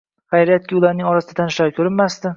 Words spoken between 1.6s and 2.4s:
ko`rinmasdi